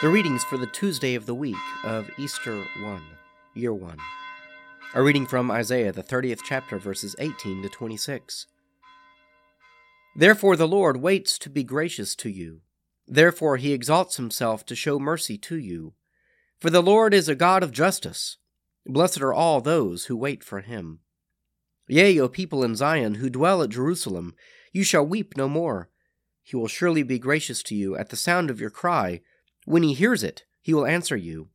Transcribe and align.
The 0.00 0.08
readings 0.08 0.44
for 0.44 0.56
the 0.56 0.68
Tuesday 0.68 1.16
of 1.16 1.26
the 1.26 1.34
week 1.34 1.56
of 1.82 2.08
Easter 2.18 2.64
1, 2.82 3.02
Year 3.54 3.74
1, 3.74 3.98
are 4.94 5.02
reading 5.02 5.26
from 5.26 5.50
Isaiah, 5.50 5.90
the 5.90 6.04
30th 6.04 6.38
chapter, 6.44 6.78
verses 6.78 7.16
18 7.18 7.62
to 7.62 7.68
26. 7.68 8.46
Therefore 10.14 10.54
the 10.54 10.68
Lord 10.68 10.98
waits 10.98 11.36
to 11.40 11.50
be 11.50 11.64
gracious 11.64 12.14
to 12.14 12.30
you. 12.30 12.60
Therefore 13.08 13.56
he 13.56 13.72
exalts 13.72 14.18
himself 14.18 14.64
to 14.66 14.76
show 14.76 15.00
mercy 15.00 15.36
to 15.38 15.56
you. 15.56 15.94
For 16.60 16.70
the 16.70 16.80
Lord 16.80 17.12
is 17.12 17.28
a 17.28 17.34
God 17.34 17.64
of 17.64 17.72
justice. 17.72 18.36
Blessed 18.86 19.20
are 19.20 19.34
all 19.34 19.60
those 19.60 20.04
who 20.04 20.16
wait 20.16 20.44
for 20.44 20.60
him. 20.60 21.00
Yea, 21.88 22.20
O 22.20 22.28
people 22.28 22.62
in 22.62 22.76
Zion 22.76 23.16
who 23.16 23.28
dwell 23.28 23.62
at 23.62 23.70
Jerusalem, 23.70 24.36
you 24.72 24.84
shall 24.84 25.04
weep 25.04 25.36
no 25.36 25.48
more. 25.48 25.90
He 26.44 26.54
will 26.54 26.68
surely 26.68 27.02
be 27.02 27.18
gracious 27.18 27.64
to 27.64 27.74
you 27.74 27.96
at 27.96 28.10
the 28.10 28.16
sound 28.16 28.48
of 28.48 28.60
your 28.60 28.70
cry 28.70 29.22
when 29.68 29.82
he 29.82 29.92
hears 29.92 30.24
it, 30.24 30.44
he 30.62 30.72
will 30.72 30.86
answer 30.86 31.16
you. 31.16 31.48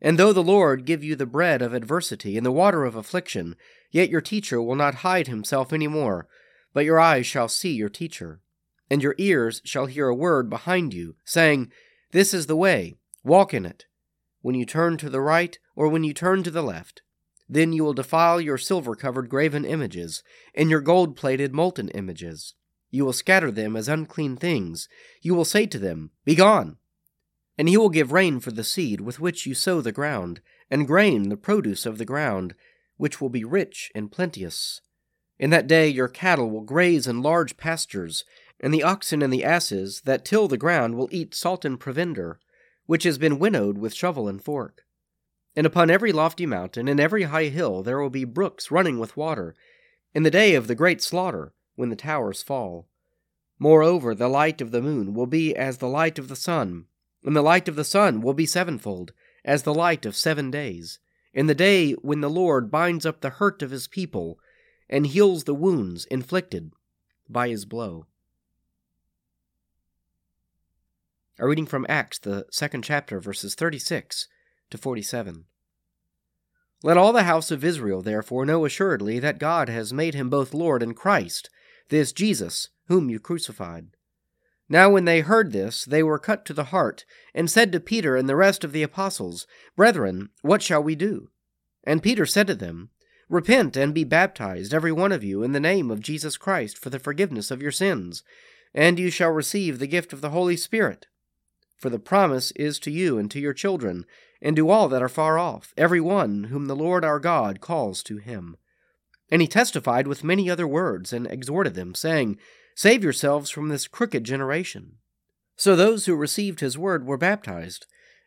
And 0.00 0.18
though 0.18 0.32
the 0.32 0.42
Lord 0.42 0.86
give 0.86 1.04
you 1.04 1.14
the 1.14 1.26
bread 1.26 1.60
of 1.60 1.74
adversity 1.74 2.38
and 2.38 2.46
the 2.46 2.50
water 2.50 2.86
of 2.86 2.96
affliction, 2.96 3.54
yet 3.90 4.08
your 4.08 4.22
teacher 4.22 4.62
will 4.62 4.76
not 4.76 4.96
hide 4.96 5.26
himself 5.26 5.70
any 5.70 5.86
more, 5.86 6.26
but 6.72 6.86
your 6.86 6.98
eyes 6.98 7.26
shall 7.26 7.48
see 7.48 7.72
your 7.72 7.90
teacher. 7.90 8.40
And 8.88 9.02
your 9.02 9.14
ears 9.18 9.60
shall 9.62 9.86
hear 9.86 10.08
a 10.08 10.14
word 10.14 10.48
behind 10.48 10.94
you, 10.94 11.16
saying, 11.24 11.70
This 12.12 12.32
is 12.32 12.46
the 12.46 12.56
way, 12.56 12.96
walk 13.22 13.52
in 13.52 13.66
it. 13.66 13.84
When 14.40 14.54
you 14.54 14.64
turn 14.64 14.96
to 14.96 15.10
the 15.10 15.20
right, 15.20 15.58
or 15.76 15.88
when 15.88 16.02
you 16.02 16.14
turn 16.14 16.42
to 16.44 16.50
the 16.50 16.62
left. 16.62 17.02
Then 17.46 17.74
you 17.74 17.84
will 17.84 17.92
defile 17.92 18.40
your 18.40 18.56
silver 18.56 18.94
covered 18.94 19.28
graven 19.28 19.66
images, 19.66 20.22
and 20.54 20.70
your 20.70 20.80
gold 20.80 21.14
plated 21.14 21.52
molten 21.52 21.90
images. 21.90 22.54
You 22.90 23.04
will 23.04 23.12
scatter 23.12 23.50
them 23.50 23.76
as 23.76 23.86
unclean 23.86 24.38
things. 24.38 24.88
You 25.20 25.34
will 25.34 25.44
say 25.44 25.66
to 25.66 25.78
them, 25.78 26.10
Begone! 26.24 26.78
And 27.58 27.68
he 27.68 27.76
will 27.76 27.90
give 27.90 28.12
rain 28.12 28.40
for 28.40 28.50
the 28.50 28.64
seed 28.64 29.00
with 29.00 29.20
which 29.20 29.46
you 29.46 29.54
sow 29.54 29.80
the 29.80 29.92
ground, 29.92 30.40
and 30.70 30.86
grain 30.86 31.28
the 31.28 31.36
produce 31.36 31.84
of 31.84 31.98
the 31.98 32.04
ground, 32.04 32.54
which 32.96 33.20
will 33.20 33.28
be 33.28 33.44
rich 33.44 33.90
and 33.94 34.12
plenteous. 34.12 34.80
In 35.38 35.50
that 35.50 35.66
day 35.66 35.88
your 35.88 36.08
cattle 36.08 36.50
will 36.50 36.60
graze 36.60 37.06
in 37.06 37.22
large 37.22 37.56
pastures, 37.56 38.24
and 38.60 38.74
the 38.74 38.82
oxen 38.82 39.22
and 39.22 39.32
the 39.32 39.44
asses 39.44 40.02
that 40.02 40.24
till 40.24 40.48
the 40.48 40.58
ground 40.58 40.94
will 40.94 41.08
eat 41.10 41.34
salt 41.34 41.64
and 41.64 41.80
provender, 41.80 42.38
which 42.86 43.04
has 43.04 43.18
been 43.18 43.38
winnowed 43.38 43.78
with 43.78 43.94
shovel 43.94 44.28
and 44.28 44.42
fork. 44.42 44.84
And 45.56 45.66
upon 45.66 45.90
every 45.90 46.12
lofty 46.12 46.46
mountain 46.46 46.88
and 46.88 47.00
every 47.00 47.24
high 47.24 47.46
hill 47.46 47.82
there 47.82 48.00
will 48.00 48.10
be 48.10 48.24
brooks 48.24 48.70
running 48.70 48.98
with 48.98 49.16
water, 49.16 49.54
in 50.14 50.22
the 50.22 50.30
day 50.30 50.54
of 50.54 50.66
the 50.66 50.74
great 50.74 51.02
slaughter, 51.02 51.52
when 51.74 51.88
the 51.88 51.96
towers 51.96 52.42
fall. 52.42 52.88
Moreover, 53.58 54.14
the 54.14 54.28
light 54.28 54.60
of 54.60 54.70
the 54.70 54.82
moon 54.82 55.14
will 55.14 55.26
be 55.26 55.56
as 55.56 55.78
the 55.78 55.88
light 55.88 56.18
of 56.18 56.28
the 56.28 56.36
sun, 56.36 56.86
and 57.24 57.36
the 57.36 57.42
light 57.42 57.68
of 57.68 57.76
the 57.76 57.84
sun 57.84 58.20
will 58.20 58.34
be 58.34 58.46
sevenfold, 58.46 59.12
as 59.44 59.62
the 59.62 59.74
light 59.74 60.06
of 60.06 60.16
seven 60.16 60.50
days, 60.50 60.98
in 61.32 61.46
the 61.46 61.54
day 61.54 61.92
when 61.92 62.20
the 62.20 62.30
Lord 62.30 62.70
binds 62.70 63.06
up 63.06 63.20
the 63.20 63.30
hurt 63.30 63.62
of 63.62 63.70
his 63.70 63.86
people, 63.86 64.38
and 64.88 65.06
heals 65.06 65.44
the 65.44 65.54
wounds 65.54 66.04
inflicted 66.06 66.72
by 67.28 67.48
his 67.48 67.64
blow. 67.64 68.06
A 71.38 71.46
reading 71.46 71.66
from 71.66 71.86
Acts, 71.88 72.18
the 72.18 72.46
second 72.50 72.82
chapter, 72.82 73.20
verses 73.20 73.54
36 73.54 74.28
to 74.70 74.76
47. 74.76 75.44
Let 76.82 76.96
all 76.96 77.12
the 77.12 77.24
house 77.24 77.50
of 77.50 77.64
Israel 77.64 78.02
therefore 78.02 78.44
know 78.44 78.64
assuredly 78.64 79.18
that 79.18 79.38
God 79.38 79.68
has 79.68 79.92
made 79.92 80.14
him 80.14 80.28
both 80.28 80.54
Lord 80.54 80.82
and 80.82 80.96
Christ, 80.96 81.50
this 81.88 82.12
Jesus, 82.12 82.68
whom 82.88 83.08
you 83.10 83.20
crucified. 83.20 83.88
Now 84.72 84.88
when 84.88 85.04
they 85.04 85.20
heard 85.20 85.50
this, 85.50 85.84
they 85.84 86.00
were 86.00 86.20
cut 86.20 86.44
to 86.46 86.54
the 86.54 86.64
heart, 86.64 87.04
and 87.34 87.50
said 87.50 87.72
to 87.72 87.80
Peter 87.80 88.16
and 88.16 88.28
the 88.28 88.36
rest 88.36 88.62
of 88.62 88.70
the 88.70 88.84
apostles, 88.84 89.48
Brethren, 89.74 90.28
what 90.42 90.62
shall 90.62 90.80
we 90.80 90.94
do? 90.94 91.28
And 91.82 92.04
Peter 92.04 92.24
said 92.24 92.46
to 92.46 92.54
them, 92.54 92.90
Repent 93.28 93.76
and 93.76 93.92
be 93.92 94.04
baptized, 94.04 94.72
every 94.72 94.92
one 94.92 95.10
of 95.10 95.24
you, 95.24 95.42
in 95.42 95.50
the 95.50 95.60
name 95.60 95.90
of 95.90 96.00
Jesus 96.00 96.36
Christ, 96.36 96.78
for 96.78 96.88
the 96.88 97.00
forgiveness 97.00 97.50
of 97.50 97.60
your 97.60 97.72
sins, 97.72 98.22
and 98.72 98.96
you 98.96 99.10
shall 99.10 99.30
receive 99.30 99.80
the 99.80 99.88
gift 99.88 100.12
of 100.12 100.20
the 100.20 100.30
Holy 100.30 100.56
Spirit. 100.56 101.08
For 101.76 101.90
the 101.90 101.98
promise 101.98 102.52
is 102.52 102.78
to 102.80 102.92
you 102.92 103.18
and 103.18 103.28
to 103.32 103.40
your 103.40 103.52
children, 103.52 104.04
and 104.40 104.54
to 104.54 104.70
all 104.70 104.88
that 104.88 105.02
are 105.02 105.08
far 105.08 105.36
off, 105.36 105.74
every 105.76 106.00
one 106.00 106.44
whom 106.44 106.66
the 106.66 106.76
Lord 106.76 107.04
our 107.04 107.18
God 107.18 107.60
calls 107.60 108.04
to 108.04 108.18
him. 108.18 108.56
And 109.32 109.42
he 109.42 109.48
testified 109.48 110.06
with 110.06 110.22
many 110.22 110.48
other 110.48 110.66
words, 110.66 111.12
and 111.12 111.26
exhorted 111.26 111.74
them, 111.74 111.96
saying, 111.96 112.38
Save 112.82 113.04
yourselves 113.04 113.50
from 113.50 113.68
this 113.68 113.86
crooked 113.86 114.24
generation. 114.24 114.92
So 115.54 115.76
those 115.76 116.06
who 116.06 116.14
received 116.16 116.60
his 116.60 116.78
word 116.78 117.04
were 117.04 117.18
baptized, 117.18 117.84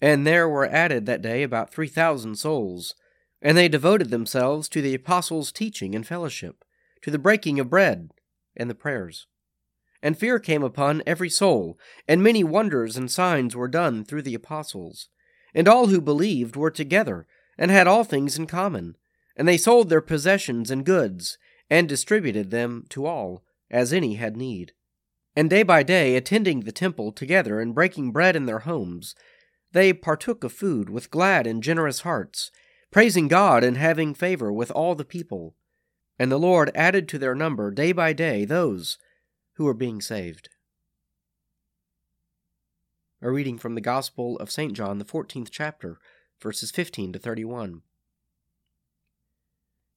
and 0.00 0.24
there 0.24 0.48
were 0.48 0.68
added 0.68 1.04
that 1.06 1.20
day 1.20 1.42
about 1.42 1.72
three 1.72 1.88
thousand 1.88 2.36
souls. 2.36 2.94
And 3.42 3.58
they 3.58 3.68
devoted 3.68 4.10
themselves 4.10 4.68
to 4.68 4.80
the 4.80 4.94
apostles' 4.94 5.50
teaching 5.50 5.96
and 5.96 6.06
fellowship, 6.06 6.64
to 7.02 7.10
the 7.10 7.18
breaking 7.18 7.58
of 7.58 7.70
bread, 7.70 8.12
and 8.56 8.70
the 8.70 8.76
prayers. 8.76 9.26
And 10.00 10.16
fear 10.16 10.38
came 10.38 10.62
upon 10.62 11.02
every 11.04 11.28
soul, 11.28 11.76
and 12.06 12.22
many 12.22 12.44
wonders 12.44 12.96
and 12.96 13.10
signs 13.10 13.56
were 13.56 13.66
done 13.66 14.04
through 14.04 14.22
the 14.22 14.36
apostles. 14.36 15.08
And 15.56 15.66
all 15.66 15.88
who 15.88 16.00
believed 16.00 16.54
were 16.54 16.70
together, 16.70 17.26
and 17.58 17.72
had 17.72 17.88
all 17.88 18.04
things 18.04 18.38
in 18.38 18.46
common. 18.46 18.96
And 19.36 19.48
they 19.48 19.58
sold 19.58 19.88
their 19.88 20.00
possessions 20.00 20.70
and 20.70 20.86
goods, 20.86 21.36
and 21.68 21.88
distributed 21.88 22.52
them 22.52 22.84
to 22.90 23.06
all 23.06 23.42
as 23.70 23.92
any 23.92 24.14
had 24.14 24.36
need. 24.36 24.72
And 25.34 25.50
day 25.50 25.62
by 25.62 25.82
day, 25.82 26.16
attending 26.16 26.60
the 26.60 26.72
temple 26.72 27.12
together 27.12 27.60
and 27.60 27.74
breaking 27.74 28.12
bread 28.12 28.36
in 28.36 28.46
their 28.46 28.60
homes, 28.60 29.14
they 29.72 29.92
partook 29.92 30.44
of 30.44 30.52
food 30.52 30.88
with 30.88 31.10
glad 31.10 31.46
and 31.46 31.62
generous 31.62 32.00
hearts, 32.00 32.50
praising 32.90 33.28
God 33.28 33.62
and 33.62 33.76
having 33.76 34.14
favor 34.14 34.52
with 34.52 34.70
all 34.70 34.94
the 34.94 35.04
people. 35.04 35.54
And 36.18 36.32
the 36.32 36.38
Lord 36.38 36.70
added 36.74 37.08
to 37.08 37.18
their 37.18 37.34
number 37.34 37.70
day 37.70 37.92
by 37.92 38.14
day 38.14 38.44
those 38.44 38.96
who 39.56 39.64
were 39.64 39.74
being 39.74 40.00
saved. 40.00 40.48
A 43.20 43.30
reading 43.30 43.58
from 43.58 43.74
the 43.74 43.80
Gospel 43.80 44.38
of 44.38 44.50
St. 44.50 44.72
John, 44.72 44.98
the 44.98 45.04
14th 45.04 45.48
chapter, 45.50 45.98
verses 46.40 46.70
15 46.70 47.14
to 47.14 47.18
31. 47.18 47.82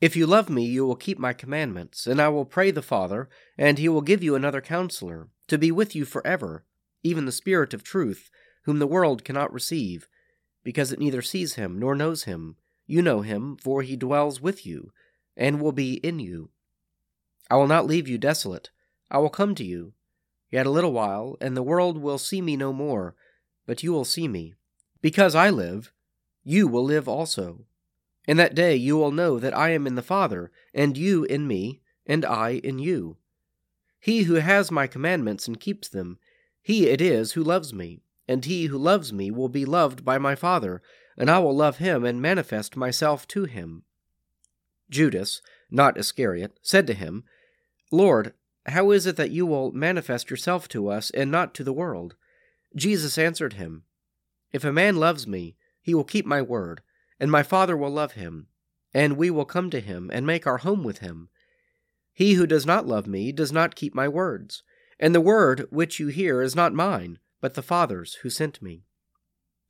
If 0.00 0.14
you 0.14 0.26
love 0.26 0.50
me, 0.50 0.64
you 0.64 0.84
will 0.84 0.96
keep 0.96 1.18
my 1.18 1.32
commandments, 1.32 2.06
and 2.06 2.20
I 2.20 2.28
will 2.28 2.44
pray 2.44 2.70
the 2.70 2.82
Father, 2.82 3.30
and 3.56 3.78
he 3.78 3.88
will 3.88 4.02
give 4.02 4.22
you 4.22 4.34
another 4.34 4.60
counselor, 4.60 5.28
to 5.48 5.56
be 5.56 5.70
with 5.70 5.94
you 5.94 6.04
forever, 6.04 6.64
even 7.02 7.24
the 7.24 7.32
Spirit 7.32 7.72
of 7.72 7.82
truth, 7.82 8.30
whom 8.64 8.78
the 8.78 8.86
world 8.86 9.24
cannot 9.24 9.52
receive, 9.52 10.06
because 10.64 10.92
it 10.92 10.98
neither 10.98 11.22
sees 11.22 11.54
him 11.54 11.78
nor 11.78 11.94
knows 11.94 12.24
him. 12.24 12.56
You 12.86 13.00
know 13.00 13.22
him, 13.22 13.56
for 13.56 13.82
he 13.82 13.96
dwells 13.96 14.40
with 14.40 14.66
you, 14.66 14.92
and 15.36 15.60
will 15.60 15.72
be 15.72 15.94
in 15.94 16.18
you. 16.18 16.50
I 17.50 17.56
will 17.56 17.66
not 17.66 17.86
leave 17.86 18.06
you 18.06 18.18
desolate. 18.18 18.70
I 19.10 19.18
will 19.18 19.30
come 19.30 19.54
to 19.54 19.64
you. 19.64 19.92
Yet 20.50 20.66
a 20.66 20.70
little 20.70 20.92
while, 20.92 21.36
and 21.40 21.56
the 21.56 21.62
world 21.62 21.98
will 21.98 22.18
see 22.18 22.42
me 22.42 22.56
no 22.56 22.72
more, 22.72 23.14
but 23.66 23.82
you 23.82 23.92
will 23.92 24.04
see 24.04 24.28
me. 24.28 24.54
Because 25.00 25.34
I 25.34 25.50
live, 25.50 25.92
you 26.44 26.68
will 26.68 26.84
live 26.84 27.08
also. 27.08 27.64
In 28.26 28.36
that 28.38 28.54
day 28.54 28.74
you 28.74 28.96
will 28.96 29.12
know 29.12 29.38
that 29.38 29.56
I 29.56 29.70
am 29.70 29.86
in 29.86 29.94
the 29.94 30.02
Father, 30.02 30.50
and 30.74 30.96
you 30.96 31.24
in 31.24 31.46
me, 31.46 31.80
and 32.06 32.24
I 32.24 32.60
in 32.64 32.78
you. 32.78 33.16
He 34.00 34.24
who 34.24 34.34
has 34.34 34.70
my 34.70 34.86
commandments 34.86 35.46
and 35.46 35.60
keeps 35.60 35.88
them, 35.88 36.18
he 36.62 36.88
it 36.88 37.00
is 37.00 37.32
who 37.32 37.44
loves 37.44 37.72
me, 37.72 38.00
and 38.26 38.44
he 38.44 38.66
who 38.66 38.78
loves 38.78 39.12
me 39.12 39.30
will 39.30 39.48
be 39.48 39.64
loved 39.64 40.04
by 40.04 40.18
my 40.18 40.34
Father, 40.34 40.82
and 41.16 41.30
I 41.30 41.38
will 41.38 41.54
love 41.54 41.78
him 41.78 42.04
and 42.04 42.20
manifest 42.20 42.76
myself 42.76 43.28
to 43.28 43.44
him. 43.44 43.84
Judas, 44.90 45.40
not 45.70 45.96
Iscariot, 45.96 46.58
said 46.62 46.86
to 46.88 46.94
him, 46.94 47.24
Lord, 47.92 48.34
how 48.66 48.90
is 48.90 49.06
it 49.06 49.16
that 49.16 49.30
you 49.30 49.46
will 49.46 49.70
manifest 49.70 50.30
yourself 50.30 50.68
to 50.68 50.88
us 50.88 51.10
and 51.10 51.30
not 51.30 51.54
to 51.54 51.64
the 51.64 51.72
world? 51.72 52.16
Jesus 52.74 53.16
answered 53.16 53.54
him, 53.54 53.84
If 54.52 54.64
a 54.64 54.72
man 54.72 54.96
loves 54.96 55.26
me, 55.26 55.56
he 55.80 55.94
will 55.94 56.04
keep 56.04 56.26
my 56.26 56.42
word 56.42 56.82
and 57.18 57.30
my 57.30 57.42
Father 57.42 57.76
will 57.76 57.90
love 57.90 58.12
him, 58.12 58.48
and 58.92 59.16
we 59.16 59.30
will 59.30 59.44
come 59.44 59.70
to 59.70 59.80
him 59.80 60.10
and 60.12 60.26
make 60.26 60.46
our 60.46 60.58
home 60.58 60.84
with 60.84 60.98
him. 60.98 61.28
He 62.12 62.34
who 62.34 62.46
does 62.46 62.64
not 62.64 62.86
love 62.86 63.06
me 63.06 63.32
does 63.32 63.52
not 63.52 63.74
keep 63.74 63.94
my 63.94 64.08
words, 64.08 64.62
and 64.98 65.14
the 65.14 65.20
word 65.20 65.66
which 65.70 66.00
you 66.00 66.08
hear 66.08 66.40
is 66.40 66.56
not 66.56 66.72
mine, 66.72 67.18
but 67.40 67.54
the 67.54 67.62
Father's 67.62 68.14
who 68.22 68.30
sent 68.30 68.62
me. 68.62 68.84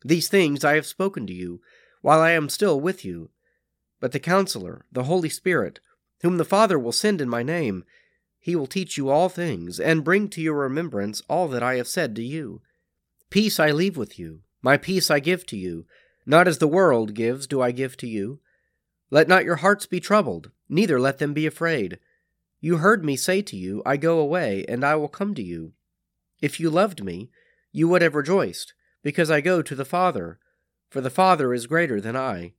These 0.05 0.29
things 0.29 0.65
I 0.65 0.75
have 0.75 0.87
spoken 0.87 1.27
to 1.27 1.33
you, 1.33 1.61
while 2.03 2.21
I 2.21 2.31
am 2.31 2.49
still 2.49 2.81
with 2.81 3.05
you. 3.05 3.31
But 3.99 4.13
the 4.13 4.21
Counselor, 4.21 4.85
the 4.93 5.05
Holy 5.05 5.29
Spirit, 5.29 5.81
whom 6.23 6.37
the 6.37 6.45
Father 6.45 6.79
will 6.79 6.93
send 6.93 7.21
in 7.21 7.29
my 7.29 7.43
name, 7.43 7.85
he 8.39 8.55
will 8.55 8.69
teach 8.69 8.97
you 8.97 9.09
all 9.09 9.29
things, 9.29 9.81
and 9.81 10.05
bring 10.05 10.29
to 10.29 10.41
your 10.41 10.55
remembrance 10.55 11.21
all 11.29 11.49
that 11.49 11.65
I 11.65 11.77
have 11.77 11.89
said 11.89 12.15
to 12.17 12.23
you. 12.23 12.63
Peace 13.29 13.59
I 13.59 13.73
leave 13.73 13.97
with 13.97 14.19
you, 14.21 14.43
my 14.63 14.77
peace 14.77 15.11
I 15.11 15.19
give 15.19 15.45
to 15.47 15.57
you. 15.57 15.87
Not 16.27 16.49
as 16.49 16.59
the 16.59 16.69
world 16.69 17.15
gives 17.15 17.47
do 17.47 17.63
I 17.63 17.71
give 17.71 17.97
to 17.99 18.09
you. 18.09 18.41
Let 19.11 19.29
not 19.29 19.45
your 19.45 19.57
hearts 19.57 19.87
be 19.87 20.01
troubled, 20.01 20.51
neither 20.69 20.99
let 20.99 21.19
them 21.19 21.33
be 21.33 21.47
afraid. 21.47 22.01
You 22.61 22.79
heard 22.79 23.05
me 23.05 23.17
say 23.17 23.43
to 23.43 23.57
you, 23.57 23.81
I 23.87 23.97
go 23.97 24.19
away, 24.19 24.65
and 24.69 24.85
I 24.85 24.97
will 24.97 25.09
come 25.09 25.35
to 25.37 25.43
you. 25.43 25.73
If 26.43 26.59
you 26.59 26.69
loved 26.69 27.05
me, 27.05 27.31
you 27.71 27.89
would 27.89 28.03
have 28.03 28.17
rejoiced, 28.17 28.75
because 29.03 29.31
I 29.31 29.41
go 29.41 29.63
to 29.63 29.75
the 29.77 29.85
Father, 29.85 30.41
for 30.91 31.01
the 31.01 31.11
Father 31.11 31.55
is 31.55 31.69
greater 31.69 32.01
than 32.01 32.17
I. 32.17 32.55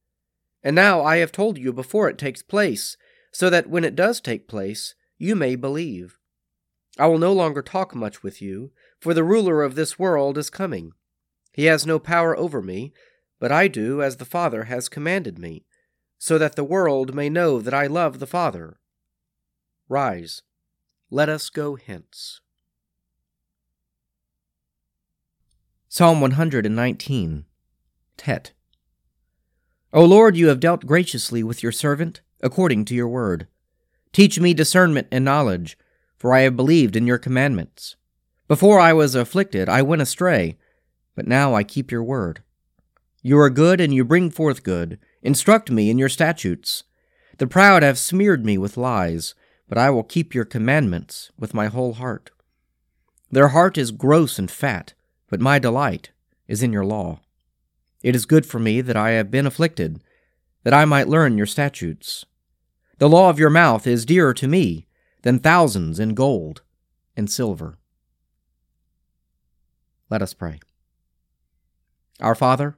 And 0.63 0.75
now 0.75 1.03
I 1.03 1.17
have 1.17 1.31
told 1.33 1.57
you 1.57 1.73
before 1.73 2.09
it 2.09 2.17
takes 2.17 2.41
place, 2.41 2.95
so 3.33 3.49
that 3.49 3.69
when 3.69 3.83
it 3.83 3.95
does 3.95 4.21
take 4.21 4.47
place, 4.47 4.95
you 5.17 5.35
may 5.35 5.55
believe. 5.55 6.17
I 6.97 7.07
will 7.07 7.19
no 7.19 7.33
longer 7.33 7.61
talk 7.61 7.93
much 7.93 8.23
with 8.23 8.41
you, 8.41 8.71
for 8.99 9.13
the 9.13 9.23
ruler 9.23 9.61
of 9.61 9.75
this 9.75 9.99
world 9.99 10.37
is 10.37 10.49
coming. 10.49 10.91
He 11.51 11.65
has 11.65 11.85
no 11.85 11.99
power 11.99 12.37
over 12.37 12.61
me, 12.61 12.93
but 13.39 13.51
I 13.51 13.67
do 13.67 14.01
as 14.01 14.17
the 14.17 14.25
Father 14.25 14.63
has 14.65 14.89
commanded 14.89 15.37
me, 15.37 15.65
so 16.17 16.37
that 16.37 16.55
the 16.55 16.63
world 16.63 17.13
may 17.13 17.29
know 17.29 17.61
that 17.61 17.73
I 17.73 17.87
love 17.87 18.19
the 18.19 18.27
Father. 18.27 18.79
Rise, 19.87 20.41
let 21.09 21.29
us 21.29 21.49
go 21.49 21.75
hence. 21.75 22.41
Psalm 25.87 26.19
119 26.21 27.45
Tet. 28.17 28.51
O 29.93 30.03
Lord, 30.03 30.35
you 30.35 30.47
have 30.49 30.59
dealt 30.59 30.85
graciously 30.85 31.43
with 31.43 31.63
your 31.63 31.71
servant, 31.71 32.21
according 32.41 32.85
to 32.85 32.95
your 32.95 33.07
word. 33.07 33.47
Teach 34.11 34.39
me 34.39 34.53
discernment 34.53 35.07
and 35.11 35.23
knowledge, 35.23 35.77
for 36.17 36.33
I 36.33 36.41
have 36.41 36.55
believed 36.55 36.95
in 36.95 37.07
your 37.07 37.17
commandments. 37.17 37.95
Before 38.47 38.79
I 38.79 38.93
was 38.93 39.15
afflicted, 39.15 39.69
I 39.69 39.81
went 39.81 40.01
astray, 40.01 40.57
but 41.15 41.27
now 41.27 41.53
I 41.53 41.63
keep 41.63 41.91
your 41.91 42.03
word. 42.03 42.43
You 43.21 43.39
are 43.39 43.49
good, 43.49 43.81
and 43.81 43.93
you 43.93 44.05
bring 44.05 44.29
forth 44.29 44.63
good. 44.63 44.99
Instruct 45.21 45.71
me 45.71 45.89
in 45.89 45.97
your 45.97 46.09
statutes. 46.09 46.83
The 47.37 47.47
proud 47.47 47.83
have 47.83 47.97
smeared 47.97 48.45
me 48.45 48.57
with 48.57 48.77
lies, 48.77 49.35
but 49.67 49.77
I 49.77 49.89
will 49.89 50.03
keep 50.03 50.33
your 50.33 50.45
commandments 50.45 51.31
with 51.37 51.53
my 51.53 51.67
whole 51.67 51.93
heart. 51.93 52.31
Their 53.29 53.49
heart 53.49 53.77
is 53.77 53.91
gross 53.91 54.39
and 54.39 54.49
fat, 54.49 54.93
but 55.29 55.41
my 55.41 55.59
delight 55.59 56.11
is 56.47 56.63
in 56.63 56.71
your 56.71 56.85
law. 56.85 57.19
It 58.01 58.15
is 58.15 58.25
good 58.25 58.45
for 58.45 58.59
me 58.59 58.81
that 58.81 58.95
I 58.95 59.11
have 59.11 59.29
been 59.29 59.45
afflicted, 59.45 60.01
that 60.63 60.73
I 60.73 60.85
might 60.85 61.09
learn 61.09 61.37
your 61.37 61.45
statutes. 61.45 62.25
The 62.99 63.09
law 63.09 63.29
of 63.29 63.39
your 63.39 63.49
mouth 63.49 63.85
is 63.85 64.05
dearer 64.05 64.33
to 64.35 64.47
me 64.47 64.87
than 65.23 65.39
thousands 65.39 65.99
in 65.99 66.13
gold 66.13 66.61
and 67.15 67.29
silver. 67.29 67.77
Let 70.09 70.21
us 70.21 70.33
pray. 70.33 70.59
Our 72.19 72.35
Father, 72.35 72.77